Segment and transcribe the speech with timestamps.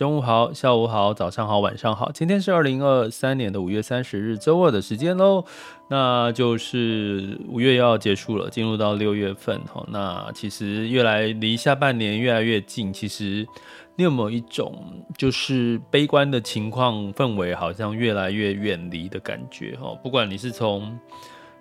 [0.00, 2.10] 中午好，下午好，早上好，晚上好。
[2.10, 5.44] 今天是二零二三年的五月三十日，周二的时间喽。
[5.90, 9.84] 那就是五月要结束了，进入到六月份哈。
[9.90, 13.46] 那其实越来离下半年越来越近，其实
[13.94, 19.94] 你有没有一种就是悲观的情况氛围，好像越来越远离的感觉哈？
[20.02, 20.98] 不管你是从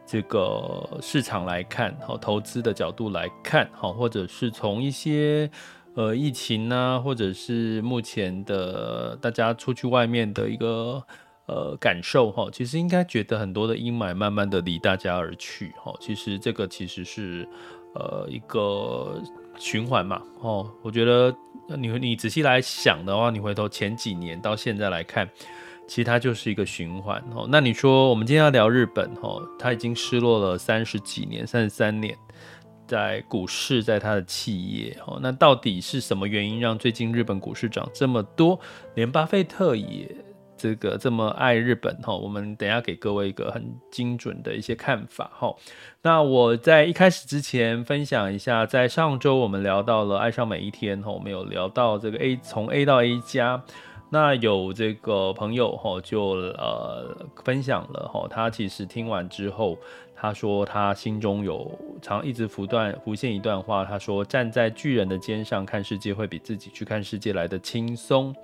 [0.06, 5.52] 这个市场来看，哈，投资的角度来看，哈，或者是从一些。
[5.96, 11.04] 呃，疫情呢、啊，或者是目前的大家出去外面的一个
[11.48, 15.94] 呃感受哈，其实应该觉得很多的阴霾慢慢的离大家而去哈。
[16.00, 17.46] 其实这个其实是
[17.96, 19.22] 呃一个
[19.58, 20.72] 循环嘛哦。
[20.84, 21.36] 我觉得
[21.76, 25.28] 你你仔细来想的话，你回头前几年到现在来看，
[25.88, 27.48] 其实它就是一个循环哦。
[27.50, 32.16] 那你说我们今天要聊日本哈，它已经失落了三十几年，三十三年。
[32.90, 38.60] 在股市，在他的企业，哦，那到底是什么原因让最近日本股市涨这么多？
[38.96, 40.10] 连巴菲特也
[40.58, 45.56] 这个这么爱日本，哈，我们等下给各位一个很精准的一些看法，哈。
[46.02, 53.64] 那我在一开始之前分享一下，在上周我们聊到了爱上每一天，哈，我们有聊到这个 A 从 A 到 A 加，
[54.10, 59.78] 那有这个朋友，哈，就呃分享了，哈，他其实听完之后。
[60.22, 61.72] 他说，他心中有
[62.02, 63.86] 常一直不断浮现一段话。
[63.86, 68.36] 他说，站在巨人的肩上看世界，会比自己去看世界来得轻松。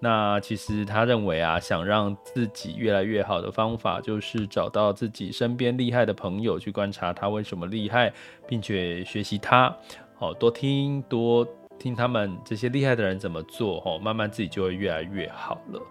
[0.00, 8.12] 那其实他认为啊，想让自己越来越好的方法，就是找到自己身边厉害的朋友，去观察他为什么厉害，
[8.48, 9.72] 并且学习他。
[10.16, 11.46] 好，多听多
[11.82, 15.82] 听他们这些厉害的人怎么做，哦，慢慢自己就会越来越好了。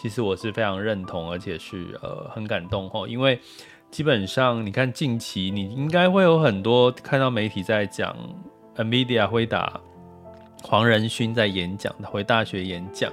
[0.00, 3.38] 其实我是非常认同，而且是呃很感动，哦，因为。
[3.90, 8.16] 基本上，你看近期，你应该会有很多看到媒体在讲
[8.76, 9.80] ，NVIDIA 辉达
[10.62, 13.12] 黄仁勋在演讲，他回大学演讲。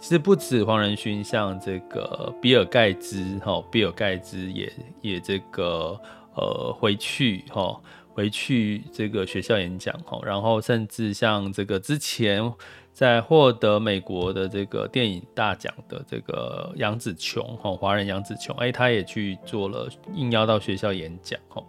[0.00, 4.72] 其实不止黄仁勋，像这个比尔盖茨，哈，比尔盖茨也
[5.02, 6.00] 也这个
[6.34, 7.78] 呃回去哈，
[8.14, 12.50] 回去这个学校演讲哈，然后甚至像这个之前。
[12.94, 21.60] 在获得美国的这个电影大奖的这个杨紫琼哈，华人杨紫琼，哎，他也去做了应邀到学校演讲哈，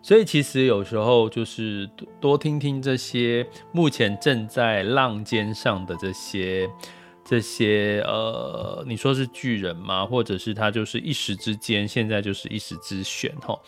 [0.00, 6.70] 所以其实有时候就是多听听这些目前正在浪尖上的这些
[7.24, 10.06] 这些呃，你说是巨人吗？
[10.06, 13.58] 或者是他就是一时之间，现在就是一时之选哈，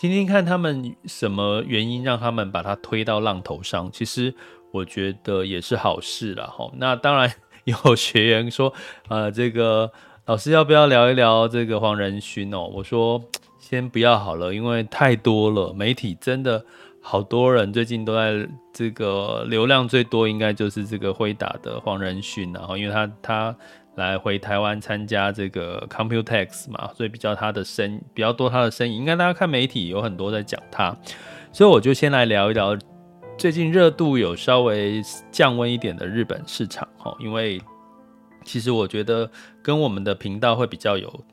[0.00, 4.34] 听听看他们什么原因让他们把他推到浪头上，其实。
[4.72, 6.70] 我觉得也是好事了哈。
[6.76, 7.28] 那当然
[7.64, 8.72] 有学员说，
[9.08, 9.90] 呃，这个
[10.26, 12.70] 老师要不要聊一聊这个黄仁勋哦？
[12.72, 13.20] 我说
[13.58, 16.64] 先不要好了，因为太多了，媒体真的
[17.02, 23.56] 好多人最近都在这个流量最多，应该就是这个辉达的黄仁勋，然后因为他他
[23.96, 30.96] 来回台湾参加这个 Computex 嘛，所以比较他的生比较多他的生意，应该大家看媒体有很多在讲他，
[31.52, 32.76] 所以我就先来聊一聊。
[33.38, 35.02] 最近热度有稍微
[35.32, 37.58] 降温一点的日本市场，哈，因为
[38.44, 39.30] 其实我觉得
[39.62, 41.24] 跟我们的频道会比较有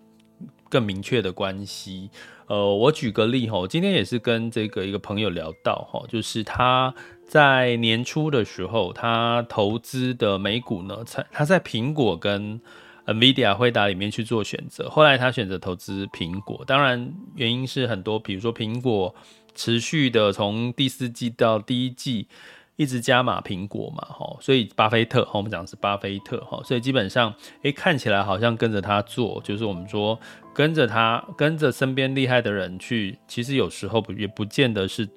[0.69, 2.09] 更明确的关系。
[2.47, 6.93] 呃，我举个例，哈，今天也是跟这个一个朋友聊到，哈，就是他
[7.27, 10.97] 在年初的时候，他投资的美股呢，
[11.31, 12.61] 他在苹果跟
[13.05, 19.13] NVIDIA 惠达里面去做选择，后来他选择投资苹果，当然原因是很多，比如说苹果。
[19.59, 22.27] 持续的从第四季到第一季
[22.77, 27.33] 一直加码苹果嘛，哈，所以巴菲特，我们讲的是巴菲特，哈，所以基本上，
[27.63, 30.17] 诶，看起来好像跟着他做，就是我们说
[30.53, 35.09] 跟着他，跟着身边厉害的人去，其实有时候不也不见得是，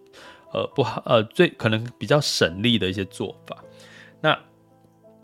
[0.52, 3.62] 呃，不好，呃，最可能比较省力的一些做法。
[4.22, 4.38] 那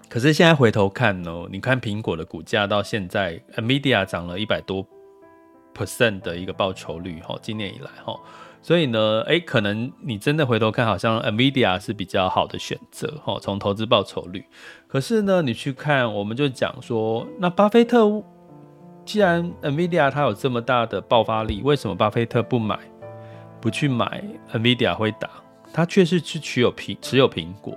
[0.09, 4.87] 可是现在回头看呢，你看苹果的股价到现在，NVIDIA 涨了一百多
[5.75, 8.15] percent 的一个报酬率哈，今年以来哈，
[8.67, 14.45] 所以呢，诶，可能你真的回头看，好像 NVIDIA 是比较好的选择哈，从投资报酬率。
[14.89, 18.05] 可是呢，你去看，我们就讲说，那巴菲特
[19.05, 22.77] 既然 NVIDIA 它有这么大的爆发力，为什么巴菲特不买，
[23.61, 24.21] 不去买
[24.53, 25.31] NVIDIA 会打？
[25.73, 27.73] 他却是去持有苹持有苹果。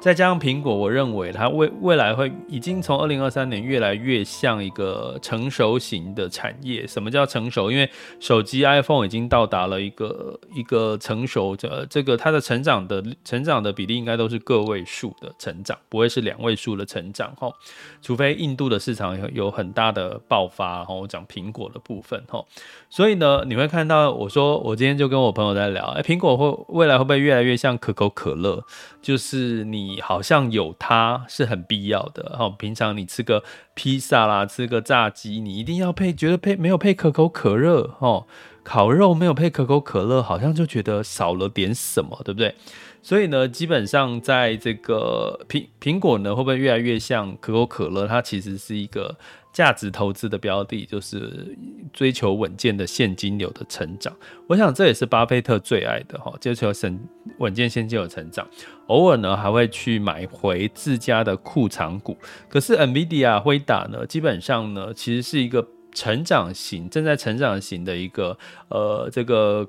[0.00, 6.86] 再加上苹果，我认为它未未来会已经从二零二三年越来越像一个成熟型的产业。
[6.86, 7.70] 什么叫成熟？
[7.70, 7.88] 因为
[8.18, 17.52] 手机 iPhone 已经到达了一个一个成熟的这个它的成长的成长的比例应该都是个位数的成长，不会是两位数的成长哈。
[18.00, 20.94] 除非印度的市场有有很大的爆发哈。
[20.94, 22.42] 我讲苹果的部分哈，
[22.88, 28.64] 所以呢，你会看到我说我今天就跟我朋友在聊，哎，苹果会未来会不会越来越像可口可乐？
[29.02, 29.89] 就是你。
[29.90, 33.42] 你好像有它是很必要的哦，平常你吃个
[33.74, 38.26] 披萨啦，吃个炸鸡，你一定要配，觉得配没有配可口可乐哦，
[38.62, 42.54] 烤肉没有配可口可乐，好像就觉得少了点什么，对不对？
[43.02, 48.06] 所以呢，基本上在这个苹苹果呢，会不会越来越像可口可乐？
[48.06, 49.16] 它其实是一个。
[49.52, 51.56] 价值投资的标的就是
[51.92, 54.14] 追求稳健的现金流的成长，
[54.46, 57.00] 我想这也是巴菲特最爱的哈，追求稳
[57.38, 58.46] 稳健现金流成长。
[58.86, 62.16] 偶尔呢还会去买回自家的库藏股。
[62.48, 68.38] 可是 NVIDIA 辉达呢，基本上呢其实是一个成长型、正在成长型的一个
[68.68, 69.68] 呃这个。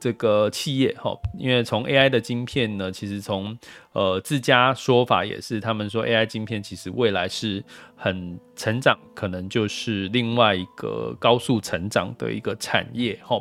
[0.00, 3.56] 这个企业哈，因为从 AI 的晶片呢，其实从
[3.92, 7.62] 呃自家说法也是，他们说 AI 晶片其实未来是
[7.94, 13.40] 很成长，可能就是另外一个高速成长的一个产业哈。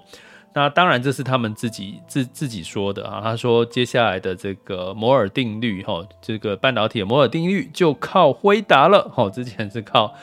[0.53, 10.13] 那当然这是他们自己自自己说的啊，他说接下来的这个摩尔定律哈，这个半导体的摩尔定律就靠辉达了哈，之前是靠。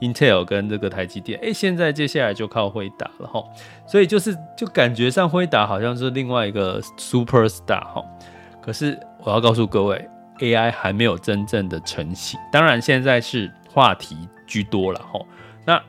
[0.00, 3.42] Intel 跟这个台积电，哎，现在接下来就靠辉达了哈，
[3.86, 8.04] 所以就是就感觉上辉达好像是另外一个 super star 哈。
[8.62, 10.08] 可是我要告诉各位
[10.40, 14.16] ，AI 还没有真正的成型，当然现在是话题
[14.46, 15.20] 居多了哈。
[15.64, 15.82] 那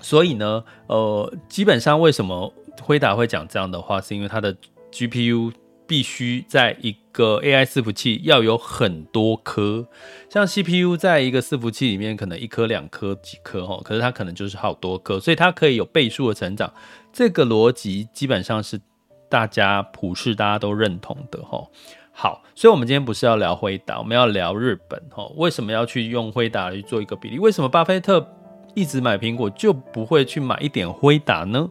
[0.00, 4.56] 所以呢，呃，基本上为什么辉达会讲这样的话，是因为它的
[4.90, 5.52] GPU。
[5.86, 9.86] 必须在一个 AI 伺服器要有很多颗，
[10.28, 16.72] 像 CPU 在一个伺服器里面可能一颗、两颗、几颗哈，可是它可能就是好多颗，所以它可以有倍数的成长。
[17.12, 18.80] 这个逻辑基本上是
[19.28, 21.64] 大家普世大家都认同的哈。
[22.12, 25.24] 好，所以我们今天不是要聊辉达，我们要聊日本哈。
[25.36, 27.38] 为什么要去用辉达去做一个比例？
[27.38, 28.26] 为什么巴菲特
[28.74, 31.68] 一直买苹果就不会去买一点辉达呢？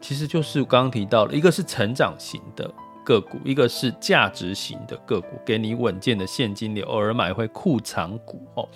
[0.00, 2.72] 其实就是刚刚提到了，一个是成长型的。
[3.06, 8.68] 个股，一个是价值型的个股，给你稳健的现金流，偶尔买回库藏股哦。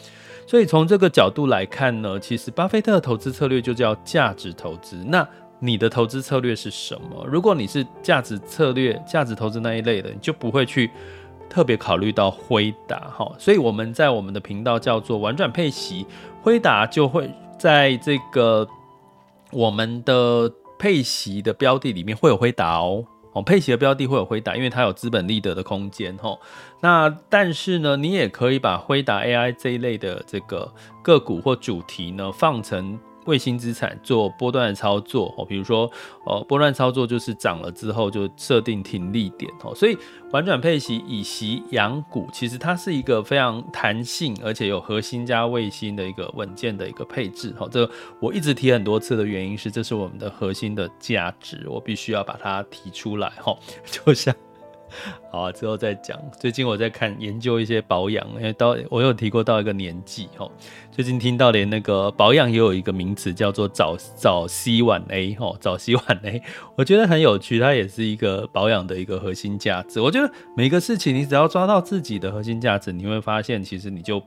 [0.47, 4.97] 所以从这个角度来看呢，其实巴菲特的投资策略就叫价值投资。
[5.05, 5.27] 那
[5.59, 7.27] 你的投资策略是什么？
[7.27, 10.91] 如果你是价值策略、价值投资那一类的，你就不会去
[11.49, 13.31] 特别考虑到辉达哈。
[13.37, 16.07] 所以我们在我们的频道叫做玩转配息，
[16.41, 18.67] 辉达就会在这个
[19.51, 23.05] 我们的配息的标的里面会有辉达哦。
[23.43, 26.39] 配齐的标的会有辉达，因为它有资本利得的空间哈。
[26.81, 30.73] 那但是呢，你也可以把辉达 AI 这一类的这个
[31.03, 32.99] 个股或主题呢放成。
[33.27, 35.91] 卫星资产做波段的操作哦，比如说
[36.25, 39.97] 哦，波段操作就是涨了之后就设定停利点哦，所以
[40.33, 47.69] 玩转配息以息养股，其实它是一个非常弹性而且有核心加卫星的一个稳健的一个配置哈。
[47.71, 47.89] 这
[48.21, 53.57] 我一直提很多次的原因是，这是我们的核心的价值，我必须要把它提出来哈，
[53.91, 54.35] 就像。
[55.31, 56.19] 好，之后再讲。
[56.39, 60.51] 最近我在看研究一些保养，因为到我有提过到一个年纪齁，
[60.91, 66.43] 最近听到连那个保养也有一个名词叫做早早 C 晚 A 齁，早 C 晚 A，
[66.77, 70.01] 我觉得很有趣，它也是一个保养的一个核心价值。
[70.01, 74.23] 我觉得每个事情你只要抓到自己的核心价值，你会发现其实你就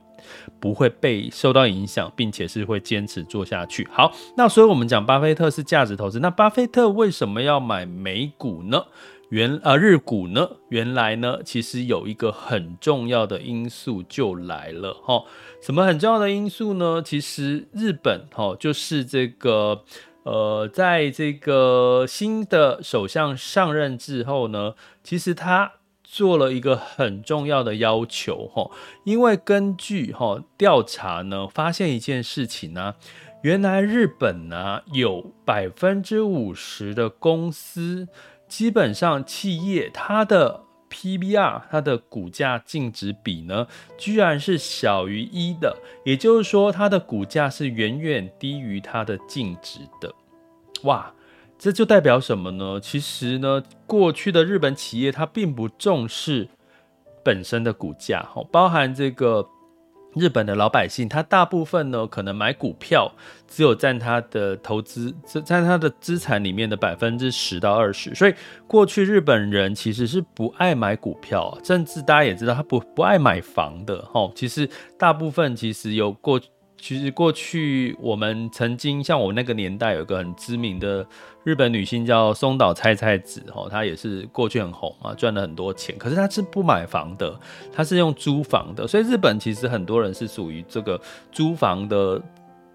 [0.58, 3.86] 不会被受到影响，并且是会坚持做下去。
[3.90, 8.84] 好，那所以我们讲巴菲特是价值投资，那巴菲特为什么要买美股呢？
[9.30, 10.48] 原啊日股呢？
[10.68, 15.24] 原来呢，其实有一个很重要的因素就来了哈。
[15.62, 17.02] 什么很重要的因素呢？
[17.02, 19.82] 其实日本哈，就是这个
[20.24, 25.72] 呃，在这个新的首相上任之后呢，其实他
[26.04, 28.70] 做了一个很重要的要求哈。
[29.04, 32.94] 因为根据哈调查呢，发现一件事情呢，
[33.42, 38.06] 原来日本呢有百分之五十的公司。
[38.56, 43.66] 基本上，企业它的 PBR，它的股价净值比呢，
[43.98, 50.14] 居然是小于一的，也就是说，它的股价是远远低于它的净值的。
[50.84, 51.12] 哇，
[51.58, 52.78] 这就代表什么呢？
[52.80, 56.48] 其实呢，过去的日本企业它并不重视
[57.24, 59.48] 本身的股价，包含这个。
[60.14, 63.12] 日本的老百姓，他大部分呢，可能买股票
[63.48, 68.14] 只有占他的投资，占他的资产里面的百分之十到二十。
[68.14, 68.34] 所以
[68.66, 74.00] 过去日本人其实是不爱买股票，甚至大家也知道他不不爱买房的。
[74.06, 74.68] 哈，其实
[74.98, 76.40] 大部分其实有过。
[76.84, 81.06] 其实过去我们曾经像我那个年代有个很知名的
[81.42, 85.96] 日本女星叫松岛菜菜子哦，她也是过去很红啊，赚了很多钱。
[85.96, 87.40] 可是她是不买房的，
[87.72, 88.86] 她是用租房的。
[88.86, 91.00] 所以日本其实很多人是属于这个
[91.32, 92.20] 租房的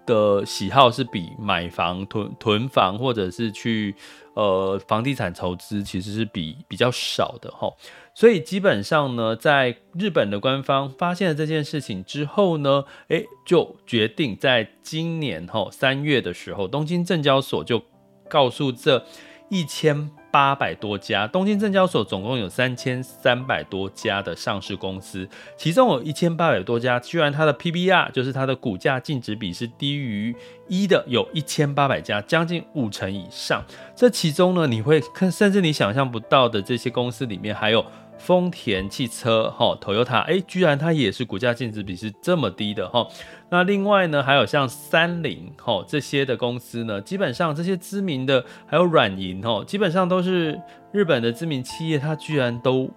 [0.04, 3.94] 的喜好是比买房囤囤房或者是去
[4.34, 7.72] 呃房地产投资其实是比比较少的哈。
[8.20, 17.82] 所以基本上呢，在日本的官方发现了这件事情之后呢，诶，就决定在今年齁三月的时候，东京证交所就
[18.28, 19.02] 告诉这
[19.48, 30.36] 一千八百多家，东京证交所总共有三千三百多家的上市公司，其中有一千八百多家，居然它的 PBR 就是它的股价净值比是低于
[30.68, 33.64] 一的，有一千八百家，将近五成以上。
[33.96, 37.82] 这其中呢，你会看，甚至你想象不到的这些公司里面还有。
[38.20, 43.08] 丰田汽车，哈，Toyota，哎，居然它也是股价净值比是这么低的，哈。
[43.48, 50.60] 那另外呢，还有像三菱，哈，这些的公司呢，基本上这些知名的，还有软银，哈，基本上都是
[50.92, 52.90] 日本的知名企业，它居然都。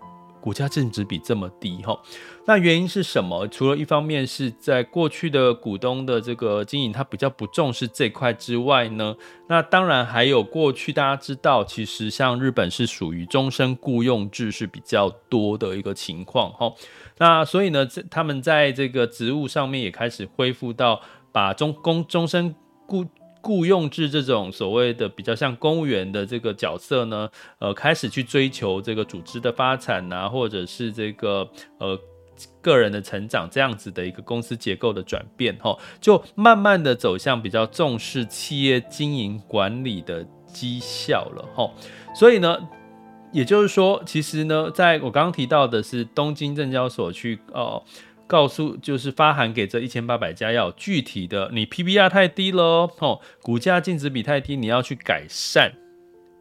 [0.44, 1.98] 股价净值比这么低哈，
[2.46, 3.48] 那原因是什么？
[3.48, 9.16] 除了一方面是在过去的股东的这个经营，他比较不重视这块之外呢，
[9.48, 16.74] 那当然还有过去大家知道，其实像日本是属于终身雇佣制是比较多的一个情况哈。
[17.20, 21.00] 那所以呢，他们在这个职务上面也开始恢复到
[21.32, 22.54] 把终工终身
[22.86, 23.06] 雇。
[23.44, 31.46] 雇佣制这种所谓的比较像公务员的这个角色呢，呃，开始去追求这个组织的发展啊，或者是这个
[31.78, 32.00] 呃
[32.62, 41.70] 个人的成长这样子的一个公司结构的转变，哈，就慢慢的走向比较重视企业经营管理的绩效了，哈。
[42.16, 42.58] 所以呢，
[43.34, 47.84] 也就是说，其实呢，在我刚刚提到的是东京证交所去哦。
[48.28, 55.74] 告诉就是发函给这一千八百家要具体的，你 PBR 太低了哦，股价净值比太低，你要去改善。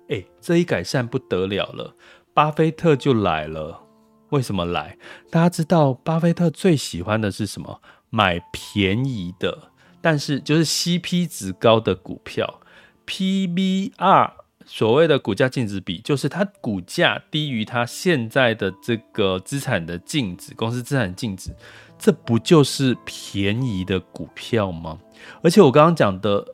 [0.09, 1.95] 哎，这一改善不得了了，
[2.35, 3.83] 巴菲特就来了。
[4.31, 4.97] 为什么来？
[5.31, 7.81] 大家知道巴菲特最喜欢的是什么？
[8.11, 9.71] 买便宜的，
[10.01, 12.61] 但是就是 CP 值高的股票。
[13.07, 14.33] PBR
[14.67, 21.51] 所谓的股价净值比，就是它股价低于它现在的这个资产的净值，公司资产净值，
[21.99, 24.99] 这不就是便宜的股票吗？
[25.43, 26.45] 而且我刚刚讲的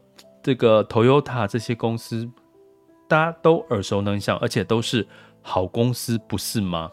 [0.43, 2.29] 这个 Toyota 这些公司，
[3.07, 5.07] 大家都耳熟能详，而且都是
[5.43, 6.91] 好公司，不是吗？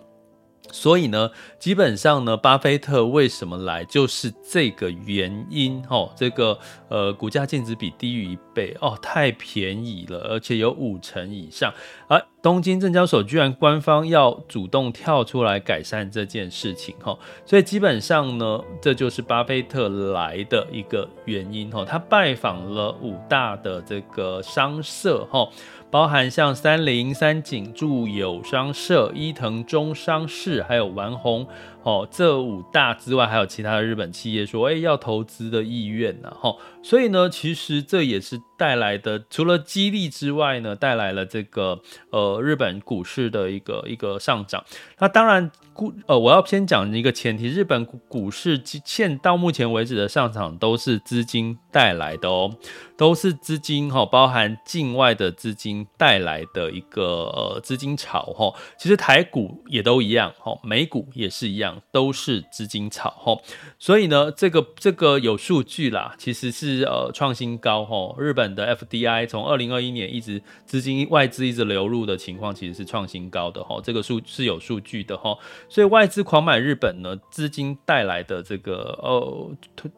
[0.72, 6.12] 所以呢，基本上呢，巴菲特为什么来，就是这个原因哦。
[6.16, 6.58] 这个
[6.90, 11.74] 呃，股价净值比低于一倍哦，太便宜了，而且有五成以上。
[12.08, 21.84] 而东京证交所居然官方要主动跳出来改善这件事情哈，所以基本上呢，这就是巴菲特来的一个原因哈。
[21.86, 25.48] 他拜访了五大的这个商社哈。
[25.96, 31.48] 包含像三菱、三井住友商社、伊藤忠商事，还有丸红
[31.84, 44.66] 哦，这五大之外，还有其他的日本企业说，哎，要投资的意愿呢，哈，所以呢，其实这也是带来的，除了激励之外呢，带来了这个呃日本股市的一个一个上涨。
[45.00, 52.56] 那当然，股呃，我要先讲一个前提，日本股市现到目前为止的上涨都是资金带来的哦。
[52.98, 58.54] 都是资金哈，包含境外的资金带来的一个呃资金潮哈。
[58.80, 63.38] 其实台股也都一样哈，美股也是一样，都是资金潮哈。
[63.78, 68.16] 所以呢，这个这个有数据啦，其实是呃创新高哈。
[68.18, 73.82] 日本的 FDI 从二零二一年一直资金外资一直流入的情况，其实是创新高的哈。
[73.84, 75.38] 这个数是有数据的哈。
[75.68, 79.52] 所以外资狂买日本呢，资金带来的这个呃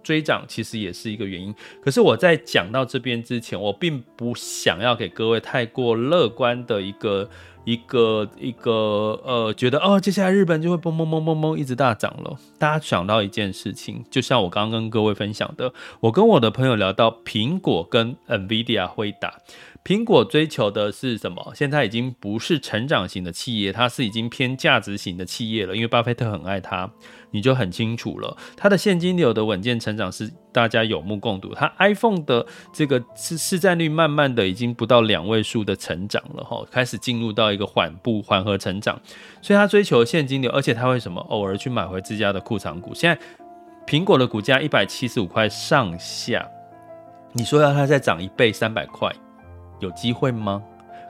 [0.03, 1.53] 追涨，其实也是一个原因。
[1.83, 7.29] 可是我在讲到这边之前，我并不想要给各位太过乐观的一个
[7.65, 8.71] 一个一个
[9.25, 12.37] 呃，觉得哦，接下来日本就会嘣嘣嘣嘣嘣一直大涨了。
[12.57, 19.33] 大家想到一件事情，就像我刚刚跟各位分享的，我跟我的朋友聊到苹果跟 NVIDIA 会打。
[19.87, 21.53] 苹果追求的是什么？
[21.55, 25.73] 现在已经不是成长型的企业，它是已经偏价值型的企业了。
[25.73, 26.91] 因为巴菲特很爱它，
[27.31, 28.35] 你就很清楚了。
[28.57, 31.53] 它的现金流的稳健成长是大家有目共睹。
[31.53, 39.01] 它 iPhone 的这个市市占率慢慢的已经不到两位数的成长了，哈，开始进入到一个缓步缓和成长。
[39.41, 41.21] 所以它追求现金流，而且它会什么？
[41.29, 42.93] 偶尔去买回自家的库藏股。
[42.93, 43.17] 现在
[43.87, 46.45] 苹果的股价一百七十五块上下，
[47.31, 49.09] 你说要它再涨一倍三百块？
[49.79, 50.63] 有机会吗？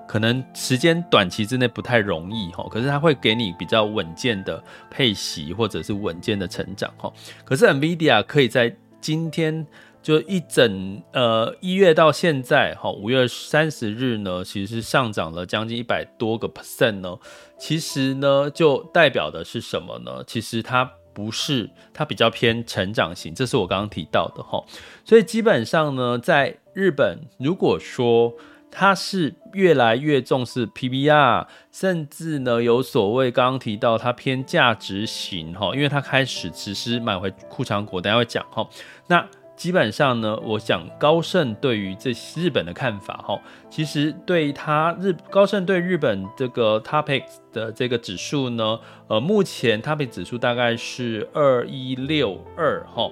[0.07, 7.12] 可能时间短期之内不太容易哈，可是它会给你比较稳健的配息或者是稳健的成长哈。
[7.43, 9.67] 可是 NVIDIA 可以在今天
[10.01, 17.17] 就一整呃一月到现在哈，五月三十日呢，其实是上涨了将近一百多个 percent 呢。
[17.59, 20.24] 其实呢，就代表的是什么呢？
[20.25, 24.63] 其实它不是，它比较偏成长型，这是我刚刚提到的哈。
[25.03, 28.33] 所以基本上呢，在日本，如果说
[28.79, 38.69] 它是越来越重视 PBR，甚至呢有所谓刚刚提到它偏价值型哈，因为它开始实施买回库藏股，等下会讲哈。
[39.07, 53.10] 那基本上呢，我想高盛对于这日本的看法哈，其实对它日高盛对日本这个 TOPIX 的这个指数呢，呃，目前 TOPIX 指数大概是二一六二哈。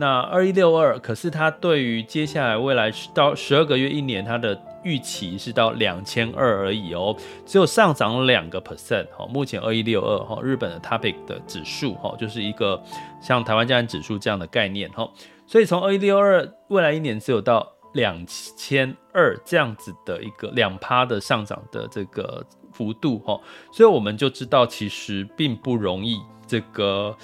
[0.00, 9.26] 那二一六二，可是它对于接下来未来到十二个月、一年，它的预期是到两千二而已哦，只有上涨两个 percent 哈。
[9.26, 12.82] 目前二一六二哈，日本的 Topic 的指数哈，就是一个
[13.20, 15.10] 像台湾加权指数这样的概念哈。
[15.46, 23.40] 所以从二一六二未来一年只有到两千二这样子的一个两趴的上涨的这个幅度哈，
[23.72, 27.16] 所以我们就知道其实并不容易这个。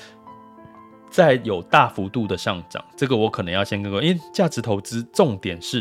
[1.11, 5.81] 再有大幅度的上涨，这个我可能要先跟各位，因为价值投资重点是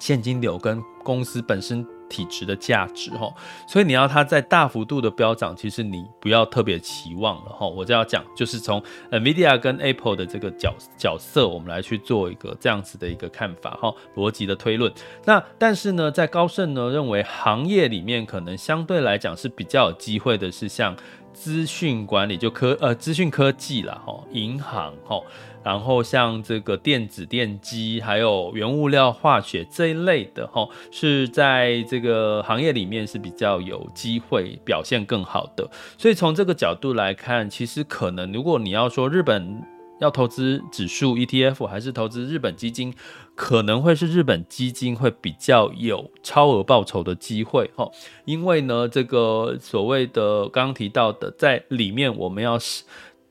[0.00, 3.32] 现金流跟公司本身体值的价值哈，
[3.66, 7.66] 所以你要它在大幅度的飙涨，其实你不要特别期望了哈。
[7.66, 14.92] 我就要讲，就是从 NVIDIA 跟 Apple 的这个角角色，我们来去做一个这样子的一个看法哈，逻辑的推论。
[15.24, 20.96] 那但是呢，在高盛呢认为行业里面可能相对来讲是比较有机会的，是像。
[21.40, 25.22] 资讯管理就科呃资讯科技啦，哈，银行哈，
[25.62, 35.70] 然后像这个电子电机，还有原物料化学这一类的哈，是在这个行业里面是比较有机会表现更好的。
[35.96, 39.62] 所以从这个角度来看，其实可能如果你要说日本。
[40.00, 42.94] 要投资指数 ETF 还是投资日本基金，
[43.34, 47.90] 可能会是日本基金会比较有超额报酬的机会哈，
[48.24, 52.58] 因为呢，这个所谓的刚刚提到的，在里面我们要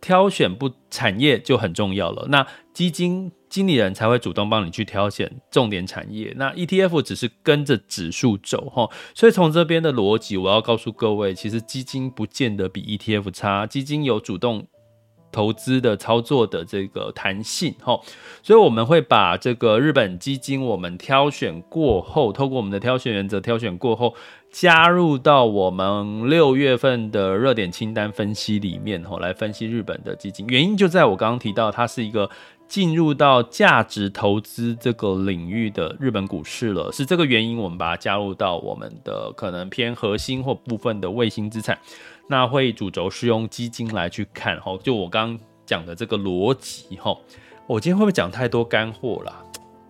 [0.01, 2.27] 挑选不产业就很重要了。
[2.29, 8.89] 那基金经理人才会主动帮你去挑选重点产业，那 ETF 只是跟着指数走哈。
[9.15, 14.67] 所以从这边的逻辑，我要告诉各位，其实基金不见得比 ETF 差，基金有主动。
[15.31, 17.99] 投资的操作的这个弹性哈，
[18.41, 24.15] 所以我们会把这个日本基金，我们挑选过后，透过我们的挑选原则挑选过后，
[24.49, 30.45] 加入到我们六月份的热点清单分析里面哈，来分析日本的基金。
[30.47, 32.29] 原因就在我刚刚提到，它是一个
[32.67, 41.77] 进入到价值投资这个领域的日本股市了，是这个原因，我们把它加入到我们的可能偏核心或部分的卫星资产。
[42.27, 47.17] 那会主轴是用基金来去看哈，就我刚讲的这个逻辑哈。
[47.65, 49.43] 我今天会不会讲太多干货啦？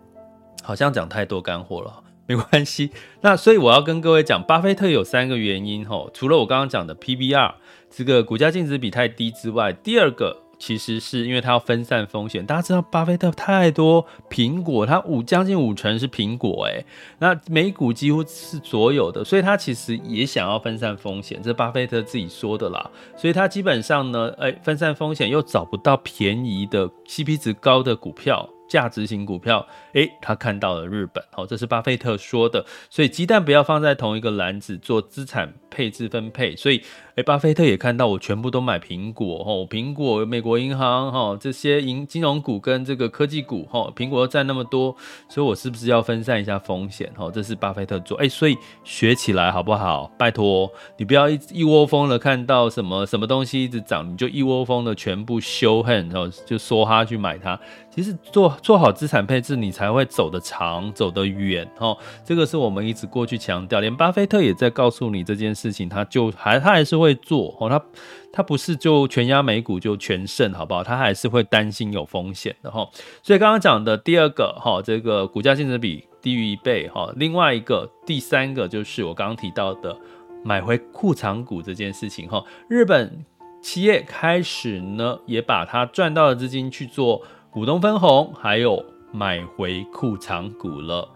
[0.63, 2.91] 好像讲太多干货了， 没关系。
[3.21, 7.54] 那所以我要跟各位讲，巴菲特有三个原因哈，除了我刚刚讲的 PBR
[7.89, 10.43] 这个股价净值比太低之外，第二个。
[10.60, 16.86] 其实是因为它要分散风险，大家知道巴菲特太多苹果，它五将近五成是苹果，诶，
[17.20, 22.89] 那美股几乎是所有的，所以他其实也想要分散风险，这是巴菲特自己说的啦。
[23.15, 28.50] 所以他基本上呢，诶，分散风险又找不到便宜的 CP 值高的股票。
[28.67, 36.82] 价值型股票，诶，他看到了日本，好，这是巴菲特说的，所以鸡蛋不要放在同一个篮子做资产配置分配，所以，
[37.15, 44.95] 诶，巴菲特也看到我全部都买苹果，哦，苹果、美国银行，哈，这些银金融股跟这个科技股，哈，苹果又占那么多，
[45.30, 50.12] 所以我是不是要分散一下风险，哈，这是巴菲特做，诶，所以学起来好不好？
[50.17, 57.60] 拜托，你不要一一窝蜂的看到什么什么东西一直涨，你就一窝蜂的全部修恨，然后就梭哈去买它。
[57.89, 61.67] 其实做做好资产配置，你才会走得长，走得远。
[61.80, 67.84] 哈，这个是我们一直过去强调，连巴菲特也在告诉你这件事事情，他就还他还是会做哦，他
[68.32, 70.84] 他不是就全压美股就全胜，好不好？
[70.84, 72.89] 他还是会担心有风险的哈。
[73.21, 79.95] 所以刚刚讲的第二个哈，这个股价净值比低于一倍哈，另外一个第三个就是我刚刚提到的
[80.43, 83.25] 买回库藏股这件事情哈，日本
[83.62, 91.10] 企业开始呢也把它赚到的资金去做股东分红，还有买回库藏股了。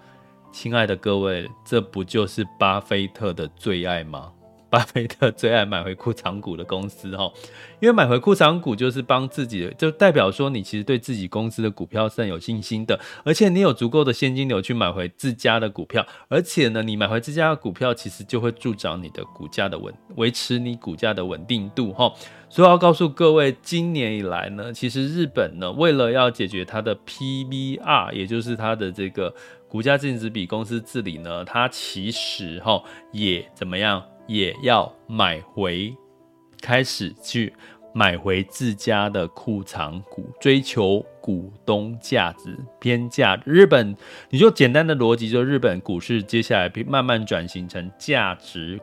[0.52, 4.34] 亲爱的各位，这不就是巴菲特的最爱吗？
[4.72, 7.30] 巴菲特最爱买回库藏股的公司哈，
[7.82, 22.12] 因为买回库藏股就是帮自己，就代表说你其实对自己公司的股票是很有信心的，而且你有足够的现金流去买回自家的股票，而且呢，你买回自家的股票，其实就会助长你的股价的稳，维持你股价的稳定度哈。
[22.50, 29.34] 所以要告诉各位，今年以来呢，其实日本呢，为了要解决它的 PBR，也就是它的这个
[29.68, 32.82] 股价净值比公司治理呢，它其实哈
[33.12, 34.02] 也怎么样？
[34.28, 35.96] 也要买回，
[36.62, 37.54] 开始去
[37.94, 43.38] 买回自家的库藏股，追求股东价值偏价。
[43.46, 43.96] 日本，
[44.30, 48.80] 你就简单的逻辑，就日本股市接下来慢慢转型成价值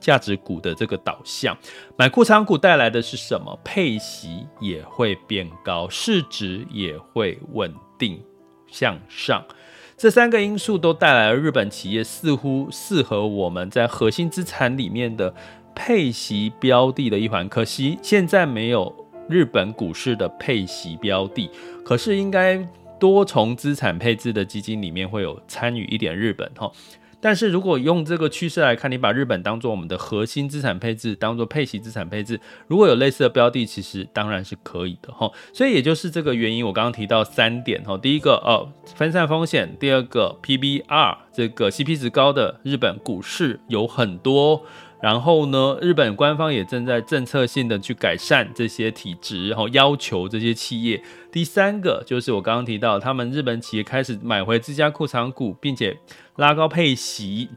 [0.00, 1.56] 价值股的这个导向。
[1.96, 3.56] 买库藏股带来的是什么？
[3.62, 8.20] 配息也会变高，市值也会稳定
[8.66, 9.44] 向上。
[9.96, 15.34] 这三个因素都带来了日本企业似乎适合我们在核心资产里面的
[15.74, 17.48] 配息标的的一环。
[17.48, 18.94] 可惜现在没有
[19.26, 21.50] 日本股市的配息标的，
[21.82, 22.58] 可是应该
[23.00, 26.70] 多重资产配置的基金里面会有参与一点日本哈。
[27.20, 35.30] 但是如果用这个趋势来看，你把日本当做我们的核心资产配置，当做配息资产配置，如果有类似的标的，其实当然是可以的哈。
[35.52, 37.96] 所以也就是这个原因，我刚刚提到三点哈。
[37.98, 44.62] 第一个哦，分散风险；第二个 PBR 这个 CP 值高的日本股市有很多。
[45.00, 51.02] 然后呢，日本官方也正在政策性的去改善这些体质，然后要求这些企业。
[51.30, 55.96] 第三个就是我刚刚提到，他们日本企业开始买回自家库藏股，并且
[56.36, 57.48] 拉高配息，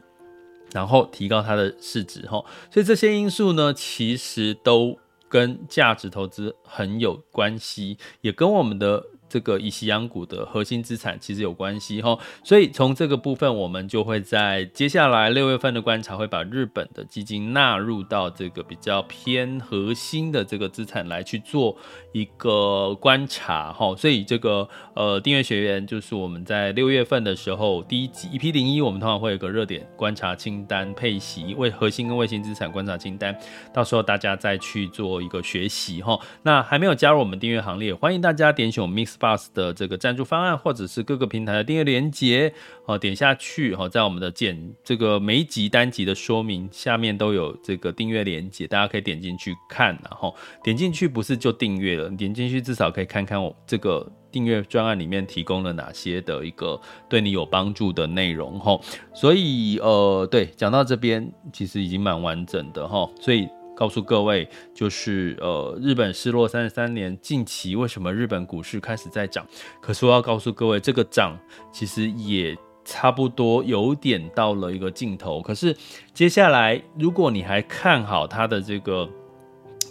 [0.72, 2.44] 然后提高它的市值，哈。
[2.70, 4.98] 所以这些因素呢，其实都
[5.28, 9.04] 跟价值投资很有关系，也跟我们的。
[9.30, 21.76] 这个以息养股的核心资产其实有关系哈，所以从这个部分，我们就会在接下来六月份的观察，会把日本的基金纳入到这个比较偏核心的这个资产来去做
[22.10, 23.94] 一个观察哈。
[23.94, 33.38] 所以这个呃订阅学员就是我们在六月份的时候第一集 EP 零一，我们通常会有个热点观察清单配息为核心跟卫星资产观察清单，
[33.72, 36.18] 到时候大家再去做一个学习哈。
[36.42, 39.19] 那还没有加入我们订阅行列，欢迎大家点选 Mix。
[39.20, 42.52] Bus 的这个赞助方案，或者是各个平台的订阅连接，
[42.86, 58.80] 好，点下去，好，在我们的简这个每一集单集的说明下面都有这个订阅连接，大家可以点进去看，然后点进去不是就订阅了，点进去至少可以看看我这个订阅专案里面提供了哪些的一个对你有帮助的内容，哈，
[59.12, 63.46] 所以呃，对，讲到这边其实已经蛮完整的，哈，所以。
[63.80, 69.46] 告诉各位，就是呃，日本失落三十三年，近期为什么日本股市开始在涨？
[69.80, 71.34] 可是我要告诉各位，这个涨
[71.72, 75.40] 其实也差不多有点到了一个尽头。
[75.40, 75.74] 可是
[76.12, 79.08] 接下来，如果你还看好它的这个，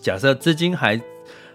[0.04, 0.96] 假设资金还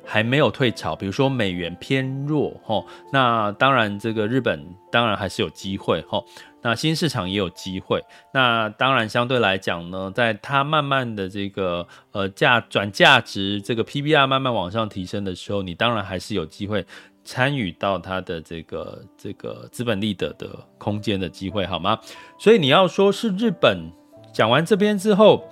[0.05, 6.25] 还没有退潮，比如说美元偏弱，吼，那当然这个日本当然还是有机会，吼。
[6.67, 16.87] 那新市场也有机会，那当然相对来讲呢，在它慢慢的这个呃价转价值，这个 PBR 慢慢往上提升的时候，你当然还是有机会
[17.23, 21.99] 参与到它的这个这个资本利得的空间的机会，好吗？
[22.39, 23.91] 所以你要说是日本
[24.33, 25.47] 讲完这边之后，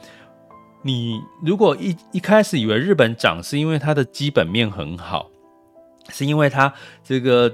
[0.82, 5.30] 你如果一一开始以为日本涨是因为它的基本面很好，
[6.10, 7.52] 是因为它这个。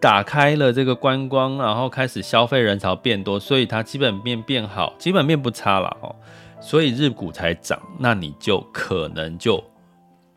[0.00, 6.14] 打开了这个观光，然后开始消费人潮变多，所以它基本面变好，基本面不差了哦，
[6.60, 9.60] 所以日股才涨，那你就可能就。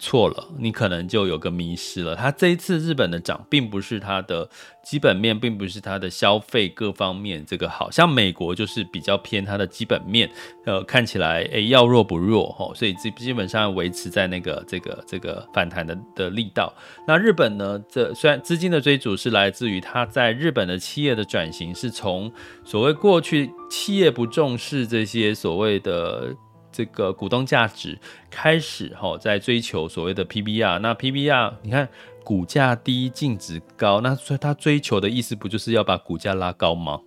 [0.01, 2.15] 错了，你可能就有个迷失了。
[2.15, 4.49] 它这一次日本的涨，并不是它的
[4.83, 10.27] 基本面，并不是它的消费各方面这个好，像美国就是比较偏它的基本面，
[10.65, 16.73] 呃，看起来诶要弱不弱哈，所以基基本上维持在那个这个这个反弹的的力道。
[17.07, 22.31] 那日本呢，这虽然资金的追逐是来自于它在日本的企业的转型，是从
[22.65, 26.35] 所谓过去企业不重视这些所谓的。
[26.71, 30.79] 这个股东价值开始哈，在追求所谓的 PBR。
[30.79, 31.87] 那 PBR，你看
[32.23, 36.99] 股价低，净值高，那所以他追求的意思不就是要把股价拉高吗？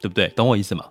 [0.00, 0.28] 对不对？
[0.28, 0.84] 懂我意思吗？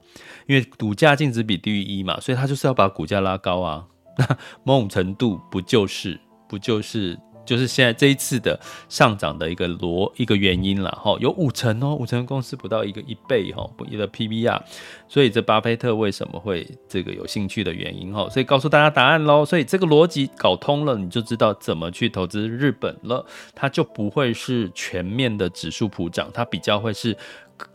[0.48, 3.86] 因为股价净值比低于一嘛，所以它就是要把股价拉高啊。
[4.18, 7.20] 那某种程度不就是不就是？
[7.46, 14.60] 就是现在这一次的上涨的一个逻一个原因了哈，有五成哦，五成公司不到一个一倍哈，不一个 PBR，
[15.08, 27.16] 所以这巴菲特为什么会这个有兴趣的原因哈，所以告诉大家答案喽，所以这个逻辑搞通了，你就知道怎么去投资日本了，它就不会是全面的指数普涨，它比较会是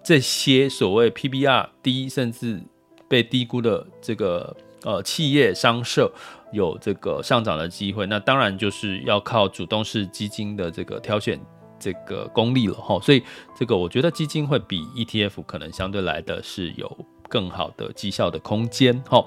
[0.02, 2.60] 这些所谓 PBR 低甚至
[3.08, 6.12] 被低估的这个呃企业商社。
[6.52, 11.40] 有这个上涨的机会，那当然就是要靠主动式基金的这个挑选
[11.78, 12.98] 这个功力了哈。
[13.00, 13.22] 所以
[13.56, 19.24] 这个我觉得基金会比 ETF 可能相对来的是有更好的绩效的空间哈。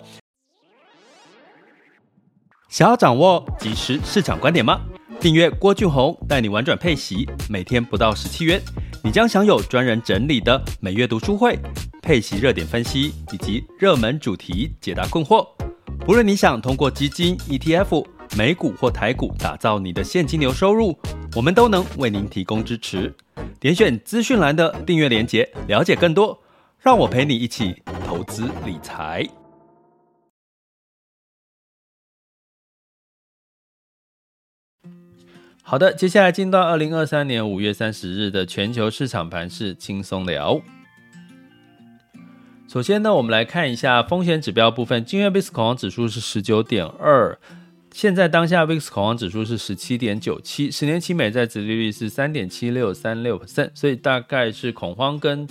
[2.69, 4.81] 想要掌握即时市场观点吗？
[5.19, 8.59] 订阅郭俊宏带你玩转配息，每天不到十七元，
[9.03, 11.57] 你将享有专人整理的每月读书会、
[12.01, 15.47] 配息热点分析以及热门主题解答困惑。
[16.05, 18.05] 不论你想通过基金、ETF、
[18.37, 20.99] 美股或台股打造你的现金流收入，
[21.33, 23.15] 我们都能为您提供支持。
[23.57, 26.37] 点选资讯栏的订阅链接，了解更多。
[26.79, 29.25] 让我陪你一起投资理财。
[35.61, 40.61] 好的，接下来进到二零二三年五月三十日的全球市场盘势轻松聊。
[42.73, 45.05] 首先呢，我们来看一下风险指标部分。
[45.05, 47.38] 今日 VIX 恐慌指数是十九点二，
[47.91, 55.47] 现在当下 VIX 恐慌指数是十七点九七，十年期美债殖利率是三点七六三六 percent，所以大概是恐慌跟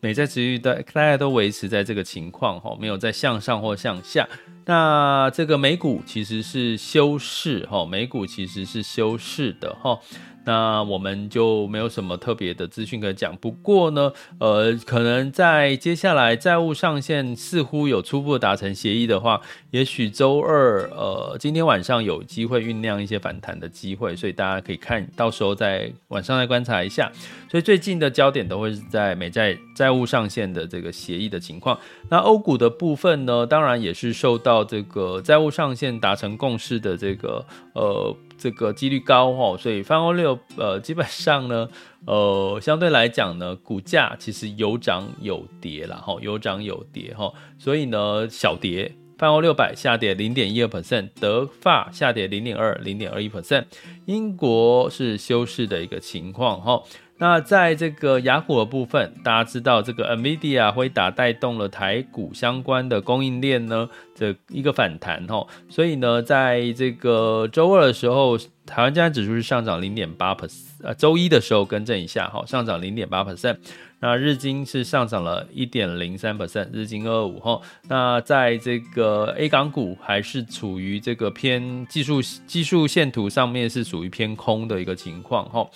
[0.00, 4.28] 美债殖利率的大概都维持在这个情况哈，没有在向上或向下。
[4.66, 9.98] 那这个美股其实是休市哈，美股其实是休市的哈。
[10.44, 13.36] 那我们就没有什么特别的资讯可讲。
[13.36, 27.10] 不过呢，呃，可能在接下来债务上限似乎有初步达成协议的话，也许周二，呃，今天晚上有机会酝酿一些反弹的机会，所以大家可以看到时候在晚上再观察一下。
[27.50, 31.78] 所以最近的焦点都会是在美债债务上限的这个协议的情况。
[32.08, 38.16] 那欧股的部分呢，当然也是受到这个债务上限达成共识的这个呃。
[38.40, 41.68] 这个几率高哈，所以泛欧六呃基本上呢，
[42.08, 53.66] 呃相对来讲呢，股价其实有涨有跌啦哈，有涨有跌哈，所以呢小跌，泛欧六百下跌零点一二 percent，德法下跌零点二零点二一 percent，
[54.06, 56.82] 英国是休市的一个情况哈。
[57.20, 73.58] 那在这个雅虎的部分，大家知道这个 NVIDIA 辉达带动了台股相关的供应链呢，的一个反弹哈，所以呢，在这个周二的时候，台湾加指数是上涨零点八 percent，呃，周一的时候更正一下哈，上涨零点八 percent。
[74.02, 77.60] 那日经是上涨了一点零三 percent，日经二五哈。
[77.86, 85.68] 那在这个 A 港股还是处于这个偏技术技术线图上面是属于偏空的一个情况哈。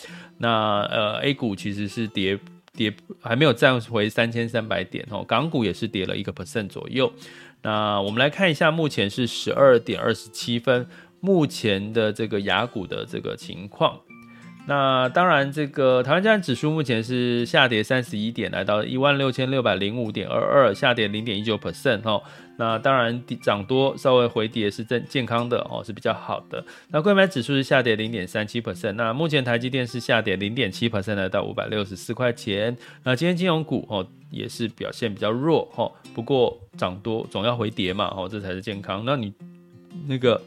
[0.44, 2.38] 那呃 A 股其实是跌
[2.74, 7.10] 跌还没有站回三千三百点哈，港股也是跌了一个 percent 左右。
[7.62, 10.86] 那我们来看一下，目前是十二点二十七分，
[11.20, 13.98] 目前的这个雅股的这个情况。
[14.66, 22.22] 那当然，这个台湾加权指数目前是下跌三十一点，来到一万六千六百零五点二二，下跌零点一九 percent 哈。
[22.56, 26.64] 那当然涨多稍微回跌是正健康的哦，是比较好的。
[26.88, 32.76] 那柜买指数是下跌零点三七百分那目前台积电是下跌零点七 percent，来到五百六十四块钱。
[33.02, 39.04] 那今天金融股哦也是表现比较弱哈，不过涨多总要回跌嘛，哦这才是健康。
[39.04, 39.32] 那你
[40.06, 40.40] 那个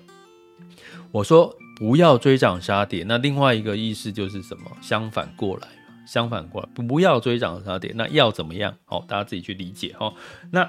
[1.11, 1.55] 我说。
[1.79, 4.63] 不要追涨杀跌，那另外一个意思就是什么？
[4.81, 5.67] 相反过来，
[6.07, 8.73] 相反过来，不要追涨杀跌，那要怎么样？
[8.85, 10.11] 好，大家自己去理解哈。
[10.49, 10.67] 那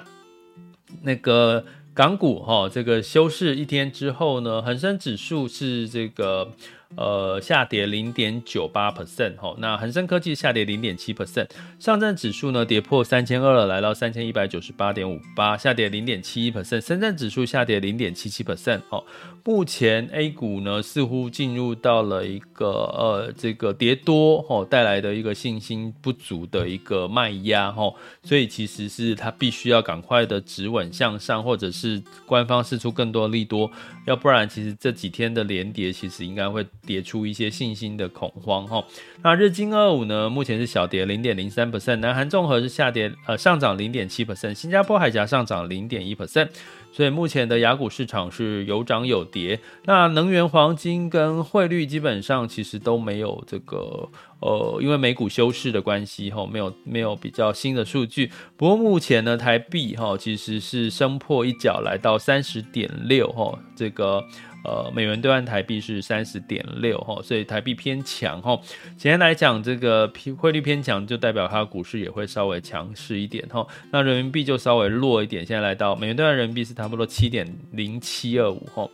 [1.03, 6.53] 那个港股哈，这个休市一天之后呢，恒生指数是这个。
[6.96, 11.46] 呃，下跌零点九八 percent 哈，那恒生科技下跌零点七 percent，
[11.79, 19.05] 上证指数呢跌破三千二了，来到三千一百九十八点五八，下跌零点七一 percent，深圳指数下跌零点七七 percent 哦。
[19.44, 33.70] 目前 A 股呢似乎进入到了一个呃这个跌多哦带来的一个信心不足的一个卖压哈，所以其实是它必须要赶快的止稳向上，或者是官方释出更多利多，
[34.07, 36.66] 要不然其实这几天的连跌其实应该会。
[36.88, 38.83] 跌出一些信心的恐慌哈。
[39.22, 46.48] 那日经二五呢，目前是小跌零点零三 percent，南韩综合是下跌呃上涨零点七 percent，新加坡海峡上涨零点一 percent。
[46.90, 54.09] 所以目前的雅股市场是有涨有跌，那能源、黄金跟汇率基本上其实都没有这个
[54.40, 58.33] 呃，因为美股休市的关系哈，没有没有比较新的数据。
[58.57, 64.24] 不过目前呢，台币哈其实是升破一角，来到三十点六哈，这个。
[64.64, 68.61] 呃，美元兑换台币是三十点六哈，所以台币偏强哈。
[68.97, 73.66] 简单来讲，这个汇率偏强就代表它股市也会稍微强势一点哈。
[73.92, 78.88] 那人民币就稍微弱一点，现在来到美元兑换人民币是差不多七点零七二五哈。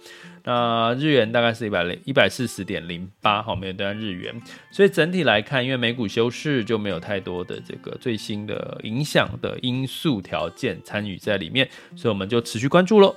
[0.44, 4.34] 那日元大概是一百零一百四十点零八哈，美元兑换日元。
[4.70, 13.16] 所以整体来看，因为美股休市，就没有太多的这个最新的影响的因素条件参与在里面，所以我们就持续关注喽。